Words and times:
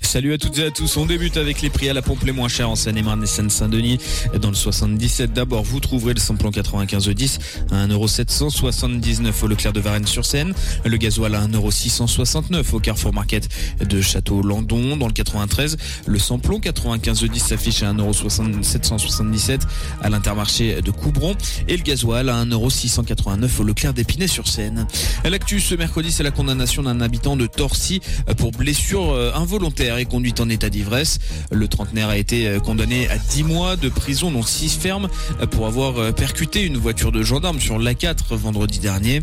Salut 0.00 0.32
à 0.32 0.38
toutes 0.38 0.56
et 0.58 0.64
à 0.64 0.70
tous. 0.70 0.96
On 0.96 1.04
débute 1.04 1.36
avec 1.36 1.60
les 1.60 1.68
prix 1.68 1.90
à 1.90 1.92
la 1.92 2.00
pompe 2.00 2.22
les 2.24 2.32
moins 2.32 2.48
chers 2.48 2.70
en 2.70 2.74
Seine-et-Marne 2.74 3.22
et 3.22 3.26
Seine-Saint-Denis. 3.26 3.98
Dans 4.40 4.48
le 4.48 4.54
77 4.54 5.34
d'abord, 5.34 5.62
vous 5.62 5.78
trouverez 5.78 6.14
le 6.14 6.20
samplon 6.20 6.50
95 6.50 7.10
10 7.10 7.38
à 7.70 7.86
1,779€ 7.86 9.44
au 9.44 9.46
Leclerc 9.48 9.74
de 9.74 9.80
Varennes-sur-Seine. 9.80 10.54
Le 10.86 10.96
gasoil 10.96 11.34
à 11.34 11.46
1,669€ 11.46 12.72
au 12.72 12.80
Carrefour 12.80 13.12
Market 13.12 13.46
de 13.86 14.00
Château-Landon. 14.00 14.96
Dans 14.96 15.06
le 15.06 15.12
93, 15.12 15.76
le 16.06 16.18
samplon 16.18 16.58
95 16.58 17.22
10 17.22 17.38
s'affiche 17.38 17.82
à 17.82 17.92
1,777€ 17.92 19.60
à 20.00 20.08
l'Intermarché 20.08 20.80
de 20.80 20.90
Coubron. 20.90 21.36
Et 21.68 21.76
le 21.76 21.82
gasoil 21.82 22.30
à 22.30 22.42
1,689€ 22.42 23.60
au 23.60 23.64
Leclerc 23.64 23.92
d'Épinay-sur-Seine. 23.92 24.86
L'actu 25.24 25.60
ce 25.60 25.74
mercredi, 25.74 26.10
c'est 26.10 26.22
la 26.22 26.30
condamnation 26.30 26.82
d'un 26.82 27.02
habitant 27.02 27.36
de 27.36 27.46
Torcy 27.46 28.00
pour 28.38 28.52
blessure 28.52 29.12
involontaire 29.42 29.98
conduite 30.04 30.40
en 30.40 30.48
état 30.48 30.70
d'ivresse. 30.70 31.18
Le 31.50 31.68
trentenaire 31.68 32.08
a 32.08 32.16
été 32.16 32.46
euh, 32.46 32.60
condamné 32.60 33.08
à 33.08 33.18
10 33.18 33.42
mois 33.44 33.76
de 33.76 33.88
prison, 33.88 34.30
dont 34.30 34.42
6 34.42 34.76
fermes, 34.76 35.08
euh, 35.40 35.46
pour 35.46 35.66
avoir 35.66 35.98
euh, 35.98 36.12
percuté 36.12 36.64
une 36.64 36.76
voiture 36.76 37.12
de 37.12 37.22
gendarme 37.22 37.60
sur 37.60 37.78
l'A4 37.78 38.34
vendredi 38.36 38.78
dernier. 38.78 39.20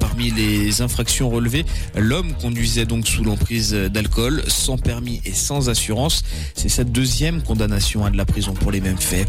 Parmi 0.00 0.30
les 0.30 0.82
infractions 0.82 1.30
relevées, 1.30 1.64
l'homme 1.96 2.34
conduisait 2.34 2.84
donc 2.84 3.06
sous 3.06 3.24
l'emprise 3.24 3.72
d'alcool, 3.72 4.42
sans 4.48 4.76
permis 4.76 5.20
et 5.24 5.32
sans 5.32 5.68
assurance. 5.68 6.22
C'est 6.54 6.68
sa 6.68 6.84
deuxième 6.84 7.42
condamnation 7.42 8.04
à 8.04 8.10
de 8.10 8.16
la 8.16 8.24
prison 8.24 8.52
pour 8.52 8.70
les 8.70 8.80
mêmes 8.80 8.98
faits. 8.98 9.28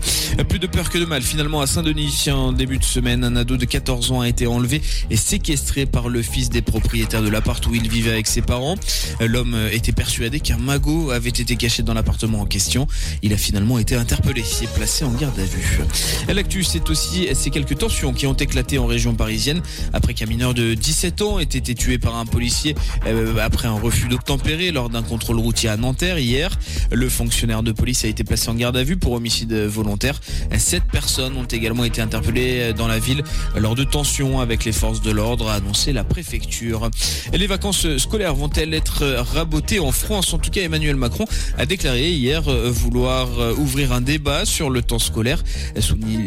Plus 0.50 0.60
de 0.60 0.68
peur 0.68 0.90
que 0.90 0.98
de 0.98 1.06
mal. 1.06 1.22
Finalement, 1.22 1.62
à 1.62 1.68
Saint-Denis, 1.68 2.26
en 2.30 2.52
début 2.52 2.78
de 2.78 2.84
semaine, 2.84 3.24
un 3.24 3.36
ado 3.36 3.58
de 3.58 3.66
14 3.66 4.12
ans 4.12 4.22
a 4.22 4.28
été 4.28 4.48
enlevé 4.48 4.82
et 5.10 5.18
séquestré 5.18 5.86
par 5.86 6.10
le 6.10 6.22
fils 6.22 6.50
des 6.50 6.62
propriétaires 6.62 7.24
de 7.24 7.30
l'appart 7.30 7.66
où 7.68 7.76
il 7.76 7.90
vivait 7.90 8.12
avec 8.12 8.28
ses 8.28 8.42
parents. 8.42 8.76
L'homme 9.20 9.56
était 9.72 9.92
persuadé 9.92 10.40
qu'un 10.40 10.58
magot 10.58 11.12
avait 11.12 11.30
été 11.30 11.56
caché 11.56 11.84
dans 11.84 11.94
l'appartement 11.94 12.42
en 12.42 12.46
question. 12.46 12.88
Il 13.22 13.34
a 13.34 13.38
finalement 13.38 13.80
été 13.80 13.96
interpellé 13.96 14.44
et 14.62 14.68
placé 14.68 15.06
en 15.06 15.12
garde 15.12 15.40
à 15.40 15.44
vue. 15.44 15.80
L'actu, 16.28 16.64
c'est 16.64 16.90
aussi 16.90 17.28
ces 17.34 17.50
quelques 17.50 17.78
tensions 17.78 18.14
qui 18.14 18.28
ont 18.28 18.34
éclaté 18.34 18.78
en 18.78 18.86
région 18.86 19.16
parisienne 19.16 19.62
après 19.94 20.14
qu'un 20.14 20.26
mineur 20.26 20.54
de 20.54 20.74
17 20.74 21.22
ans 21.22 21.40
ait 21.40 21.44
été 21.44 21.76
tué 21.76 21.98
par 21.98 22.16
un 22.16 22.26
policier 22.26 22.76
euh, 23.08 23.38
après 23.42 23.68
un 23.68 23.80
refus 23.80 24.08
d'obtempérer 24.08 24.72
lors 24.72 24.90
d'un 24.90 25.04
contrôle 25.04 25.40
routier 25.40 25.70
à 25.70 25.78
Nanterre 25.78 26.20
hier. 26.20 26.58
Le 26.92 27.10
fonctionnaire 27.10 27.64
de 27.64 27.72
police 27.72 28.06
a 28.06 28.08
été 28.08 28.24
placé 28.24 28.50
en 28.50 28.56
garde 28.56 28.78
à 28.78 28.84
vue 28.84 28.98
pour 28.98 29.14
homicide 29.14 29.54
volontaire. 29.54 30.20
Sept 30.58 30.84
personnes 30.92 31.36
ont 31.38 31.46
également 31.46 31.84
été 31.84 32.02
interpellées 32.02 32.74
dans 32.74 32.88
la 32.88 33.00
ville 33.00 33.24
lors 33.58 33.76
de 33.76 33.84
tensions 33.84 34.40
avec 34.40 34.66
les 34.66 34.72
forces 34.72 35.02
de 35.02 35.12
l'ordre, 35.12 35.50
a 35.50 35.56
annoncé 35.56 35.94
la 35.94 36.04
préfecture. 36.04 36.90
Les 37.34 37.48
vacances 37.48 37.98
scolaires 37.98 38.36
vont-elles 38.36 38.74
être 38.74 38.85
rabotées 38.90 39.80
en 39.80 39.92
France. 39.92 40.34
En 40.34 40.38
tout 40.38 40.52
cas, 40.52 40.62
Emmanuel 40.62 40.96
Macron 40.96 41.26
a 41.58 41.66
déclaré 41.66 42.12
hier 42.12 42.48
euh, 42.48 42.70
vouloir 42.70 43.40
euh, 43.40 43.54
ouvrir 43.56 43.92
un 43.92 44.02
débat 44.02 44.46
sur 44.46 44.70
le 44.70 44.82
temps 44.82 45.00
scolaire, 45.00 45.44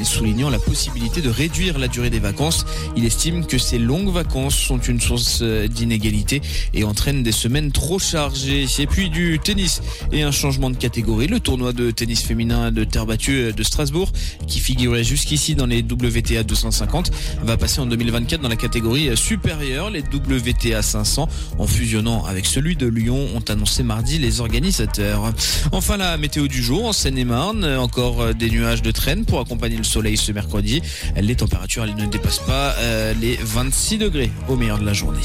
soulignant 0.02 0.50
la 0.50 0.58
possibilité 0.58 1.20
de 1.20 1.30
réduire 1.30 1.78
la 1.78 1.88
durée 1.88 2.10
des 2.10 2.18
vacances. 2.18 2.66
Il 2.96 3.04
estime 3.04 3.46
que 3.46 3.58
ces 3.58 3.78
longues 3.78 4.12
vacances 4.12 4.56
sont 4.56 4.78
une 4.78 5.00
source 5.00 5.40
euh, 5.42 5.68
d'inégalité 5.68 6.42
et 6.74 6.84
entraînent 6.84 7.22
des 7.22 7.32
semaines 7.32 7.72
trop 7.72 7.98
chargées. 7.98 8.66
Et 8.78 8.86
puis 8.86 9.10
du 9.10 9.38
tennis 9.42 9.82
et 10.12 10.22
un 10.22 10.32
changement 10.32 10.70
de 10.70 10.76
catégorie. 10.76 11.26
Le 11.26 11.40
tournoi 11.40 11.72
de 11.72 11.90
tennis 11.90 12.22
féminin 12.22 12.70
de 12.70 12.84
terre 12.84 13.06
battue 13.06 13.52
de 13.52 13.62
Strasbourg, 13.62 14.10
qui 14.46 14.60
figurait 14.60 15.04
jusqu'ici 15.04 15.54
dans 15.54 15.66
les 15.66 15.82
WTA 15.82 16.42
250, 16.42 17.10
va 17.42 17.56
passer 17.56 17.80
en 17.80 17.86
2024 17.86 18.40
dans 18.40 18.48
la 18.48 18.56
catégorie 18.56 19.16
supérieure, 19.16 19.90
les 19.90 20.00
WTA 20.00 20.82
500, 20.82 21.28
en 21.58 21.66
fusionnant 21.66 22.24
avec 22.24 22.46
celui 22.48 22.76
de 22.76 22.86
Lyon, 22.86 23.28
ont 23.34 23.44
annoncé 23.52 23.82
mardi 23.82 24.18
les 24.18 24.40
organisateurs. 24.40 25.32
Enfin, 25.72 25.96
la 25.96 26.16
météo 26.16 26.48
du 26.48 26.62
jour 26.62 26.86
en 26.86 26.92
Seine-et-Marne, 26.92 27.64
encore 27.64 28.22
euh, 28.22 28.32
des 28.32 28.50
nuages 28.50 28.82
de 28.82 28.90
traîne 28.90 29.24
pour 29.24 29.38
accompagner 29.40 29.76
le 29.76 29.84
soleil 29.84 30.16
ce 30.16 30.32
mercredi. 30.32 30.82
Les 31.16 31.36
températures 31.36 31.84
ne 31.86 32.06
dépassent 32.06 32.44
pas 32.46 32.74
euh, 32.78 33.12
les 33.20 33.36
26 33.36 33.98
degrés 33.98 34.30
au 34.48 34.56
meilleur 34.56 34.78
de 34.78 34.86
la 34.86 34.94
journée. 34.94 35.20